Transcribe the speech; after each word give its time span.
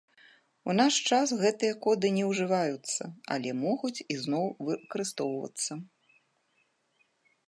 У 0.71 0.75
наш 0.79 0.95
час 1.15 1.33
гэтыя 1.41 1.73
коды 1.85 2.07
не 2.15 2.23
ўжываюцца, 2.29 3.03
але 3.35 3.49
могуць 3.65 4.03
ізноў 4.15 4.45
выкарыстоўвацца. 4.71 5.73